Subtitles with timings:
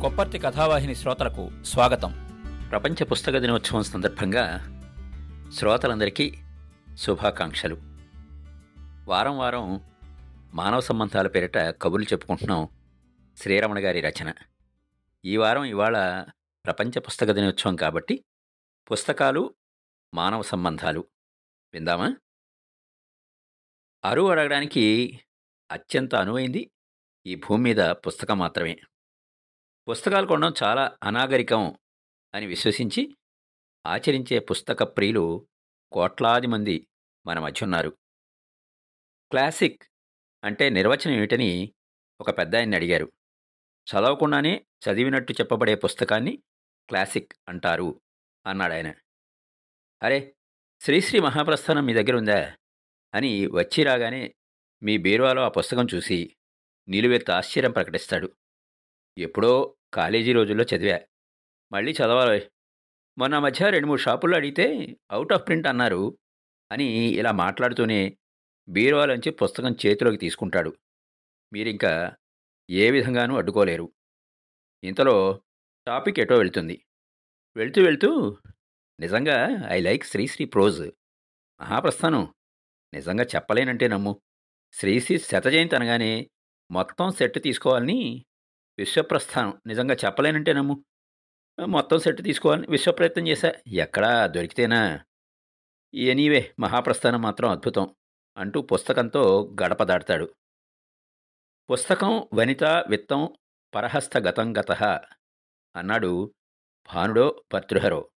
[0.00, 2.12] కొప్పర్తి కథావాహిని శ్రోతలకు స్వాగతం.
[2.70, 4.58] ప్రపంచ పుస్తక దినోత్సవం సందర్భంగా
[5.54, 6.34] శ్రోతలందరికీ
[6.94, 7.74] శుభాకాంక్షలు.
[9.04, 9.80] వారం వారం
[10.54, 12.68] మానవ సంబంధాల పేరిట కబుర్లు చెప్పుకుంటున్నాం
[13.36, 14.32] శ్రీరమణ గారి రచన.
[15.24, 16.24] ఈ వారం ఇవాళ
[16.64, 18.24] ప్రపంచ పుస్తక దినోత్సవం కాబట్టి
[18.92, 19.54] పుస్తకాలు
[20.14, 21.04] మానవ సంబంధాలు
[21.72, 22.16] విందామా?
[24.04, 25.18] అరువు అడగడానికి
[25.70, 26.70] అత్యంత అనువైంది
[27.26, 28.80] ఈ భూమి మీద పుస్తకం మాత్రమే.
[29.90, 31.78] పుస్తకాలు కొనడం చాలా అనాగరికం
[32.34, 33.16] అని విశ్వసించి
[33.86, 35.48] ఆచరించే పుస్తక ప్రియులు
[35.92, 36.88] కోట్లాది మంది
[37.26, 37.98] మన మధ్య ఉన్నారు
[39.30, 39.82] క్లాసిక్
[40.44, 41.74] అంటే నిర్వచనం ఏమిటని
[42.20, 43.12] ఒక పెద్ద ఆయన్ని అడిగారు.
[43.86, 46.42] చదవకుండానే చదివినట్టు చెప్పబడే పుస్తకాన్ని
[46.88, 48.00] క్లాసిక్ అంటారు
[48.46, 48.94] అన్నాడు ఆయన.
[50.02, 50.36] అరే
[50.80, 52.56] శ్రీశ్రీ మహాప్రస్థానం మీ దగ్గర ఉందా?
[53.14, 54.34] అని వచ్చి రాగానే
[54.82, 56.36] మీ బీరువాలో ఆ పుస్తకం చూసి
[56.88, 58.36] నిలువెత్తు ఆశ్చర్యం ప్రకటిస్తాడు.
[59.18, 61.00] ఎప్పుడో కాలేజీ రోజుల్లో చదివా.
[61.72, 62.50] మళ్ళీ చదవాలి.
[63.18, 66.18] మొన్న మధ్య రెండు మూడు షాపుల్లో అడిగితే అవుట్ ఆఫ్ ప్రింట్ అన్నారు
[66.72, 68.18] అని ఇలా మాట్లాడుతూనే
[68.68, 70.76] బీరువాలోంచి పుస్తకం చేతిలోకి తీసుకుంటాడు.
[71.52, 72.16] మీరింకా
[72.70, 73.92] ఏ విధంగానూ అడ్డుకోలేరు.
[74.84, 75.42] ఇంతలో
[75.86, 76.84] టాపిక్ ఎటో వెళ్తుంది.
[77.56, 78.38] వెళ్తూ వెళ్తూ
[79.00, 80.90] నిజంగా I like Sri Sri prose.
[81.60, 82.34] Mahaprasthanam.
[82.94, 84.22] నిజంగా చెప్పలేనంటే నమ్ము.
[84.72, 86.30] శ్రీశ్రీ శత జయంతి అనగానే
[86.70, 88.24] మొత్తం సెట్ తీసుకోవాలని
[88.78, 89.60] విశ్వప్రస్థానం.
[89.66, 90.84] నిజంగా చెప్పలేనంటే నమ్ము.
[91.66, 93.52] మొత్తం సెట్ తీసుకోవాలని విశ్వప్రయత్నం చేశా.
[93.66, 95.04] ఎక్కడా దొరికితేనా?
[95.94, 97.94] ఎనీవే మహాప్రస్థానం మాత్రం అద్భుతం
[98.36, 100.34] అంటూ పుస్తకంతో గడప దాడతాడు
[101.70, 103.28] పుస్తకం వనిత విత్తం
[103.74, 104.72] పరహస్త గతం గత
[105.76, 106.34] అన్నాడు
[106.94, 108.10] భానుడో భర్తృహరో.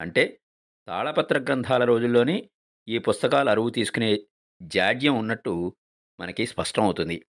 [0.00, 0.40] అంటే
[0.86, 2.50] తాళపత్ర గ్రంథాల రోజుల్లోనే
[2.88, 4.26] ఈ పుస్తకాలు అరువు తీసుకునే
[4.62, 5.76] జాడ్యం ఉన్నట్టు
[6.20, 7.26] మనకి స్పష్టం అవుతుంది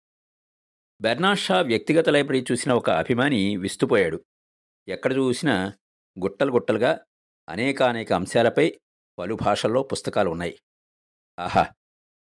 [1.01, 4.19] బెర్నాడ్ షా వ్యక్తిగత లైబ్రరీ చూసిన ఒక అభిమాని విస్తుపోయాడు.
[4.89, 5.55] ఎక్కడ చూసినా
[6.17, 6.93] గుట్టలు గుట్టలుగా
[7.49, 8.67] అనేకానేక అంశాలపై
[9.19, 10.55] పలు భాషల్లో పుస్తకాలు ఉన్నాయి.
[11.39, 11.65] ఆహా!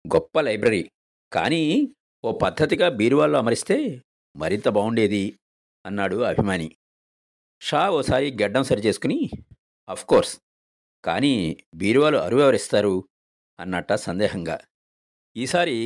[0.05, 0.83] గొప్ప లైబ్రరీ.
[1.31, 1.63] కానీ
[2.23, 3.77] ఓ పద్ధతిగా బీరువాల్లో అమరిస్తే
[4.35, 5.23] మరింత బాగుండేది
[5.85, 6.69] అన్నాడు అభిమాని.
[7.61, 9.19] షా ఓసారి గడ్డం సరిచేసుకుని
[10.07, 10.33] కోర్స్
[11.03, 11.33] కానీ
[11.75, 12.95] బీరువాలు అరువు ఎవరిస్తారు?
[13.59, 14.57] అన్నట్ట సందేహంగా.
[15.35, 15.77] ఈసారి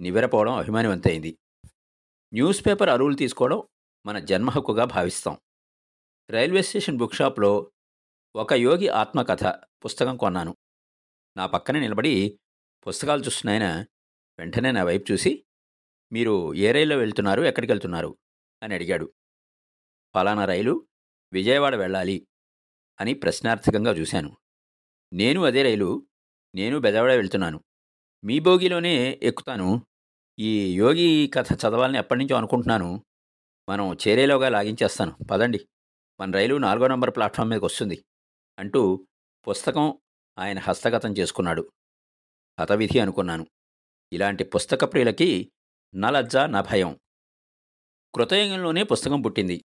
[0.00, 1.32] నివ్వెరపోవడం అభిమానివంతైంది
[2.32, 3.62] న్యూస్ పేపర్ అరువులు తీసుకోవడం
[4.06, 5.38] మన జన్మహక్కుగా భావిస్తాం.
[6.30, 7.72] రైల్వే స్టేషన్ బుక్ షాప్లో
[8.36, 9.44] ఒక యోగి ఆత్మకథ
[9.84, 10.56] పుస్తకం కొన్నాను.
[11.36, 12.40] నా పక్కనే నిలబడి
[12.86, 13.86] పుస్తకాలు చూస్తున్నాయన
[14.38, 15.44] వెంటనే నా వైపు చూసి
[16.12, 18.18] మీరు ఏ రైల్లో వెళ్తున్నారు ఎక్కడికి వెళ్తున్నారు?
[18.62, 19.12] అని అడిగాడు.
[20.14, 20.88] ఫలానా రైలు
[21.32, 22.28] విజయవాడ వెళ్ళాలి
[23.00, 24.36] అని ప్రశ్నార్థకంగా చూశాను.
[25.12, 26.06] నేను అదే రైలు
[26.54, 27.64] నేను బెజవాడ వెళ్తున్నాను.
[28.24, 29.86] మీ బోగిలోనే ఎక్కుతాను
[30.42, 33.04] ఈ యోగి కథ చదవాలని ఎప్పటి నుంచో అనుకుంటున్నాను.
[33.68, 35.16] మనం చేరేలోగా లాగించేస్తాను.
[35.30, 35.68] పదండి.
[36.20, 38.04] మన రైలు నాలుగో నంబర్ ప్లాట్ఫామ్ మీదకి వస్తుంది
[38.58, 39.06] అంటూ
[39.48, 39.98] పుస్తకం
[40.38, 41.72] ఆయన హస్తగతం చేసుకున్నాడు.
[42.60, 43.46] హతవిధి అనుకున్నాను.
[44.12, 45.52] ఇలాంటి పుస్తక ప్రియులకి
[45.94, 46.98] నలజ్జ నభయం
[48.14, 49.64] కృతయుగంలోనే పుస్తకం పుట్టింది.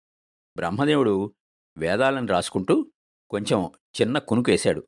[0.56, 1.36] బ్రహ్మదేవుడు
[1.78, 2.92] వేదాలను రాసుకుంటూ
[3.30, 4.88] కొంచెం చిన్న కునుకేశాడు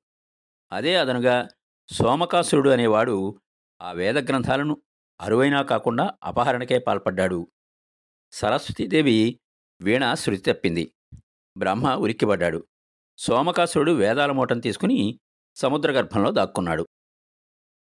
[0.71, 1.47] అదే అదనుగా
[1.91, 3.41] సోమకాసురుడు అనేవాడు
[3.81, 4.81] ఆ వేద గ్రంథాలను
[5.21, 7.51] అరువైనా కాకుండా అపహరణకే పాల్పడ్డాడు.
[8.31, 9.39] సరస్వతీదేవి
[9.81, 10.95] వీణ శృతి తప్పింది.
[11.57, 12.67] బ్రహ్మ ఉరిక్కిపడ్డాడు
[13.17, 15.19] సోమకాసురుడు వేదాల మూటను తీసుకుని
[15.55, 16.87] సముద్ర గర్భంలో దాక్కున్నాడు.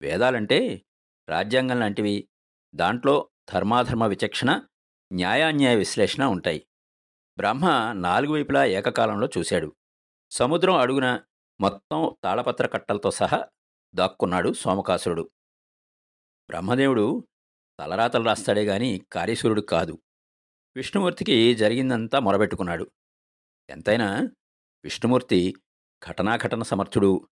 [0.03, 0.83] వేదాలంటే
[1.29, 2.29] రాజ్యాంగం లాంటివి.
[2.75, 4.63] దాంట్లో ధర్మాధర్మ విచక్షణ
[5.13, 6.67] న్యాయాన్యాయ విశ్లేషణ ఉంటాయి.
[7.37, 9.77] బ్రహ్మ నాలుగు వైపులా ఏకకాలంలో చూశాడు.
[10.31, 11.21] సముద్రం అడుగున
[11.61, 13.49] మొత్తం తాళపత్ర కట్టలతో సహా
[13.95, 15.31] దాక్కున్నాడు సోమకాసురుడు.
[16.51, 17.29] బ్రహ్మదేవుడు
[17.81, 19.99] తలరాతలు రాస్తాడే గాని కార్యశూరుడు కాదు.
[20.77, 22.91] విష్ణుమూర్తికి జరిగిందంతా మొరబెట్టుకున్నాడు.
[23.71, 24.29] ఎంతైనా
[24.85, 25.55] విష్ణుమూర్తి
[26.09, 27.29] ఘటనాఘటన సమర్థుడు.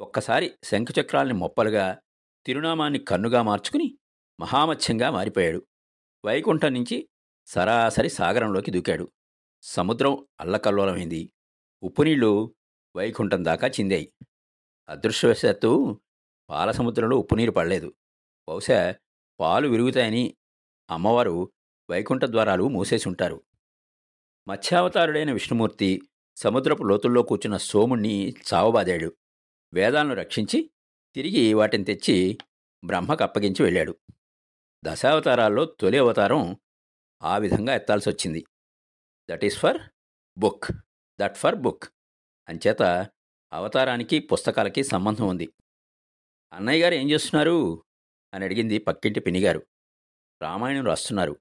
[0.00, 1.98] ఒక్కసారి శంఖచక్రాల్ని మొప్పలుగా
[2.46, 3.98] తిరునామాన్ని కన్నుగా మార్చుకుని
[4.40, 5.66] మహామత్స్యంగా మారిపోయాడు.
[6.24, 7.08] వైకుంఠం నుంచి
[7.46, 9.12] సరాసరి సాగరంలోకి దూకాడు.
[9.62, 11.32] సముద్రం అల్లకల్లోలమైంది.
[11.82, 12.54] ఉప్పునీళ్ళు
[12.96, 14.12] వైకుంఠం దాకా చిందాయి.
[14.88, 16.00] అదృష్టవశాత్తు
[16.50, 17.94] పాలసముద్రంలో ఉప్పునీరు పడలేదు.
[18.48, 18.94] బహుశా
[19.40, 20.36] పాలు విరుగుతాయని
[20.90, 21.52] అమ్మవారు
[21.90, 23.42] వైకుంఠ ద్వారాలు మూసేసి ఉంటారు
[24.48, 26.02] మత్స్యావతారుడైన విష్ణుమూర్తి
[26.36, 29.16] సముద్రపు లోతుల్లో కూర్చున్న సోముణ్ణి చావబాదాడు.
[29.74, 30.70] వేదాలను రక్షించి
[31.14, 32.38] తిరిగి వాటిని తెచ్చి
[32.84, 33.98] బ్రహ్మకు అప్పగించి వెళ్ళాడు.
[34.84, 36.56] దశావతారాల్లో తొలి అవతారం
[37.22, 38.44] ఆ విధంగా ఎత్తాల్సి వచ్చింది
[39.30, 39.78] that is for
[40.38, 40.64] book.
[41.20, 41.84] That for book.
[42.48, 43.10] అంచేత
[43.52, 45.48] అవతారానికి పుస్తకాలకి సంబంధం ఉంది.
[46.52, 47.84] అన్నయ్య గారు ఏం చేస్తున్నారు?
[48.34, 49.66] అని అడిగింది పక్కింటి పినిగారు.
[50.42, 51.40] రామాయణం రాస్తున్నారు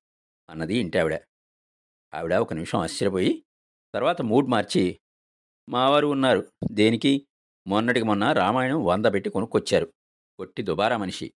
[0.49, 1.19] అన్నది ఇంటావిడ.
[2.13, 3.45] ఆవిడ ఒక నిమిషం ఆశ్చర్యపోయి
[3.93, 4.99] తర్వాత మూడ్ మార్చి
[5.69, 6.51] మావారు ఉన్నారు.
[6.71, 7.27] దేనికి?
[7.67, 9.93] మొన్నటికి మొన్న రామాయణం వంద పెట్టి కొనుక్కొచ్చారు.
[10.37, 11.33] కొట్టి దుబారా మనిషి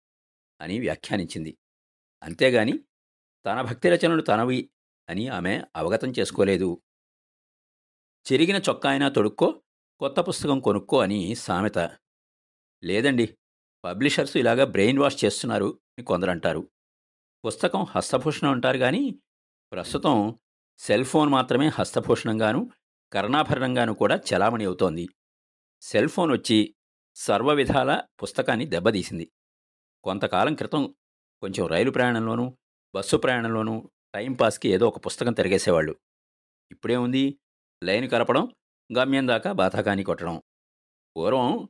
[0.62, 1.58] అని వ్యాఖ్యానించింది.
[2.24, 2.80] అంతేగాని
[3.46, 4.70] తన భక్తి రచనలు తనవి
[5.10, 6.82] అని ఆమె అవగతం చేసుకోలేదు.
[8.32, 9.64] చెరిగిన చొక్కా అయినా తొడుక్కో
[10.00, 11.78] కొత్త పుస్తకం కొనుక్కో అని సామెత.
[12.84, 13.38] లేదండి.
[13.86, 16.70] పబ్లిషర్స్ ఇలాగా బ్రెయిన్ వాష్ చేస్తున్నారు అని కొందరంటారు.
[17.46, 19.20] పుస్తకం హస్తభూషణం అంటారు కానీ
[19.72, 20.40] ప్రస్తుతం
[20.78, 22.72] సెల్ ఫోన్ మాత్రమే హస్తభూషణంగాను
[23.14, 25.10] కర్ణాభరణంగాను కూడా చలామణి అవుతోంది.
[25.82, 26.76] సెల్ ఫోన్ వచ్చి
[27.16, 29.32] సర్వ విధాల పుస్తకాన్ని దెబ్బతీసింది.
[30.04, 30.96] కొంతకాలం క్రితం
[31.42, 32.58] కొంచెం రైలు ప్రయాణంలోనూ
[32.96, 35.96] బస్సు ప్రయాణంలోనూ టైంపాస్కి ఏదో ఒక పుస్తకం తిరిగేసేవాళ్ళు.
[36.72, 37.40] ఇప్పుడేముంది?
[37.84, 38.56] లైన్ కలపడం
[38.98, 40.42] గమ్యం దాకా బాధాకాని కొట్టడం.
[41.18, 41.70] పూర్వం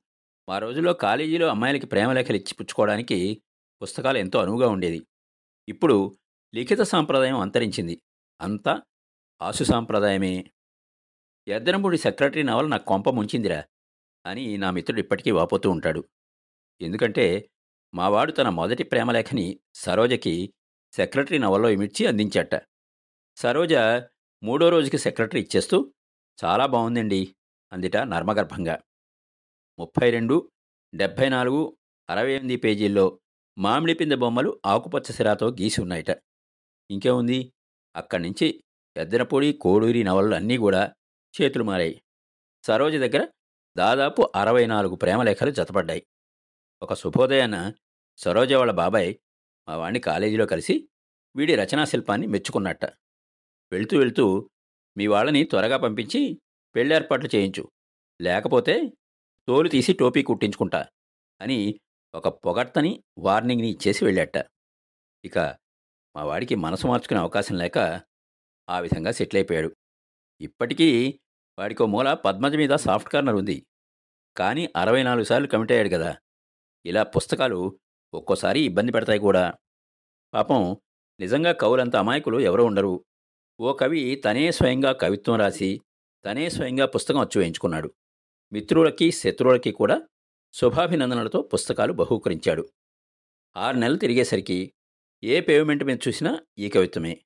[0.49, 3.41] మా రోజుల్లో కాలేజీలో అమ్మాయిలకి ప్రేమలేఖలు ఇచ్చి పుచ్చుకోవడానికి
[3.81, 5.07] పుస్తకాలు ఎంతో అనువుగా ఉండేది.
[5.69, 6.17] ఇప్పుడు
[6.55, 8.01] లిఖిత సాంప్రదాయం అంతరించింది.
[8.41, 8.81] అంతా
[9.41, 10.51] ఆసు సాంప్రదాయమే.
[11.47, 13.63] ఎద్దనపూడి సెక్రటరీ నవల నాకు కొంప ముంచిందిరా
[14.25, 16.03] అని నా మిత్రుడు ఇప్పటికీ వాపోతూ ఉంటాడు.
[16.81, 17.49] ఎందుకంటే
[17.93, 20.53] మావాడు తన మొదటి ప్రేమలేఖని సరోజకి
[20.93, 22.55] సెక్రటరీ నవల్లో ఇమిడ్చి అందించాట.
[23.35, 23.73] సరోజ
[24.43, 25.93] మూడో రోజుకి సెక్రటరీ ఇచ్చేస్తూ
[26.45, 27.35] చాలా బాగుందండి
[27.73, 28.77] అందిట నర్మగర్భంగా.
[29.81, 30.51] ముప్పై రెండు
[30.95, 31.77] డెబ్భై నాలుగు
[32.09, 33.19] అరవై ఎనిమిది పేజీల్లో
[33.57, 36.09] మామిడి పిందె బొమ్మలు ఆకుపచ్చ సిరాతో గీసి ఉన్నాయట.
[36.91, 37.53] ఇంకేముంది?
[37.95, 38.63] అక్కడి నుంచి
[38.97, 40.93] ఎద్దనపొడి కోడూరి నవలలు అన్నీ కూడా
[41.41, 42.01] చేతులు మారాయి.
[42.63, 43.27] సరోజ దగ్గర
[43.77, 46.07] దాదాపు అరవై నాలుగు ప్రేమలేఖలు జతపడ్డాయి.
[46.81, 47.73] ఒక శుభోదయాన
[48.17, 49.15] సరోజ వాళ్ళ బాబాయ్
[49.69, 50.89] మా వాణ్ణి కాలేజీలో కలిసి
[51.35, 52.85] వీడి రచనా శిల్పాన్ని మెచ్చుకున్నట్ట.
[53.71, 54.49] వెళ్తూ వెళ్తూ
[54.97, 56.41] మీ వాళ్ళని త్వరగా పంపించి
[56.75, 57.71] పెళ్ళేర్పాట్లు చేయించు.
[58.21, 58.91] లేకపోతే
[59.51, 60.87] తోలు తీసి టోపీ కుట్టించుకుంటా
[61.41, 61.79] అని
[62.15, 64.37] ఒక పొగడ్తని వార్నింగ్ని ఇచ్చేసి వెళ్ళాట.
[65.25, 65.39] ఇక
[66.15, 68.01] మా వాడికి మనసు మార్చుకునే అవకాశం లేక
[68.69, 69.75] ఆ విధంగా సెటిల్ అయిపోయాడు
[70.41, 71.19] ఇప్పటికీ
[71.59, 73.65] వాడికో మూల పద్మజ మీద సాఫ్ట్ కార్నర్ ఉంది.
[74.37, 76.17] కానీ అరవై నాలుగు సార్లు కమిట్ అయ్యాడు కదా
[76.85, 77.79] ఇలా పుస్తకాలు
[78.13, 79.53] ఒక్కోసారి ఇబ్బంది పెడతాయి కూడా.
[80.33, 80.77] పాపం
[81.19, 83.05] నిజంగా కవులంత అమాయకులు ఎవరూ ఉండరు.
[83.59, 85.81] ఓ కవి తనే స్వయంగా కవిత్వం రాసి
[86.25, 87.93] తనే స్వయంగా పుస్తకం అచ్చు వేయించుకున్నాడు.
[88.53, 90.01] మిత్రులకి శత్రువులకి కూడా
[90.53, 92.71] శుభాభినందనలతో పుస్తకాలు బహూకరించాడు.
[93.57, 94.73] ఆరు నెలలు తిరిగేసరికి
[95.23, 97.23] ఏ పేమెంట్ మీద చూసినా ఈ కవిత్వమే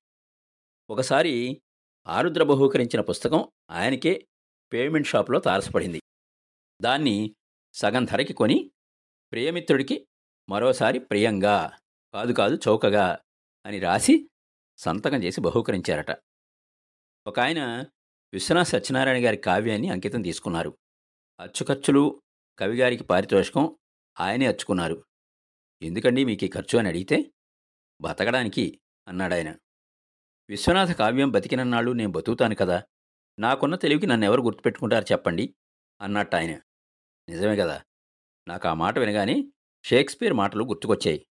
[0.90, 1.62] ఒకసారి
[2.08, 4.28] ఆరుద్ర బహూకరించిన పుస్తకం ఆయనకే
[4.74, 6.02] పేమెంట్ షాపులో తారసపడింది.
[6.82, 7.36] దాన్ని
[7.74, 8.72] సగం ధరకి కొని
[9.32, 10.08] ప్రియమిత్రుడికి
[10.50, 11.78] మరోసారి ప్రియంగా
[12.14, 13.20] కాదు కాదు చౌకగా
[13.66, 14.30] అని రాసి
[14.78, 16.12] సంతకం చేసి బహూకరించారట.
[17.28, 17.86] ఒక ఆయన
[18.34, 20.78] విశ్వనాథ్ సత్యనారాయణ గారి కావ్యాన్ని అంకితం తీసుకున్నారు.
[21.40, 22.22] అచ్చుఖర్చులు
[22.60, 23.78] కవిగారికి పారితోషికం
[24.20, 25.06] ఆయనే అచ్చుకున్నారు.
[25.82, 27.32] ఎందుకండి మీకు ఈ ఖర్చు అని అడిగితే?
[28.02, 29.56] బతకడానికి అన్నాడాయన.
[30.50, 32.84] విశ్వనాథ కావ్యం బతికినన్నాళ్ళు నేను బతుకుతాను కదా
[33.40, 35.56] నాకున్న తెలివికి నన్ను ఎవరు గుర్తుపెట్టుకుంటారు చెప్పండి
[36.02, 36.62] అన్నట్టు ఆయన
[37.30, 37.84] నిజమే కదా
[38.48, 39.52] నాకు ఆ మాట వినగానే
[39.84, 41.28] షేక్స్పియర్ మాటలు గుర్తుకొచ్చాయి.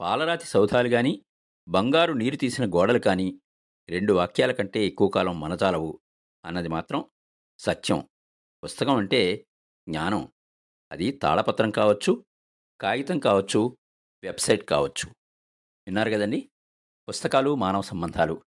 [0.00, 1.24] పాలరాతి సౌధాలు కానీ
[1.68, 3.40] బంగారు నీరు తీసిన గోడలు కానీ
[3.88, 6.00] రెండు వాక్యాల కంటే ఎక్కువ కాలం మనచాలవు
[6.44, 7.04] అన్నది మాత్రం
[7.58, 8.09] సత్యం.
[8.64, 9.36] పుస్తకం అంటే
[9.88, 10.32] జ్ఞానం.
[10.92, 12.24] అది తాళపత్రం కావచ్చు
[12.80, 13.76] కాగితం కావచ్చు
[14.22, 15.08] వెబ్సైట్ కావచ్చు.
[15.86, 16.50] విన్నారు కదండి?
[17.08, 18.44] పుస్తకాలు మానవ సంబంధాలు.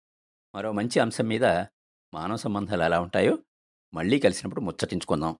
[0.55, 1.45] మరో మంచి అంశం మీద
[2.13, 3.37] మానవ సంబంధాలు ఎలా ఉంటాయో
[3.93, 5.37] మళ్ళీ కలిసినప్పుడు ముచ్చటించుకుందాం.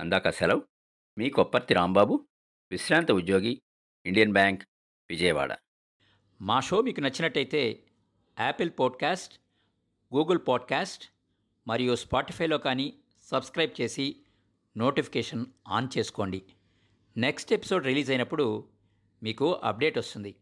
[0.00, 0.68] అందాక సెలవు.
[1.18, 2.28] మీ కొప్పర్తి రాంబాబు
[2.70, 3.62] విశ్రాంత ఉద్యోగి
[4.06, 4.62] ఇండియన్ బ్యాంక్
[5.10, 5.56] విజయవాడ.
[6.40, 7.84] మా షో మీకు నచ్చినట్టయితే
[8.40, 9.40] యాపిల్ పాడ్కాస్ట్
[10.14, 11.10] గూగుల్ పాడ్కాస్ట్
[11.68, 12.98] మరియు స్పాటిఫైలో కానీ
[13.30, 14.16] సబ్స్క్రైబ్ చేసి
[14.76, 16.42] నోటిఫికేషన్ ఆన్ చేసుకోండి.
[17.16, 18.68] నెక్స్ట్ ఎపిసోడ్ రిలీజ్ అయినప్పుడు
[19.22, 20.36] మీకు అప్డేట్ వస్తుంది.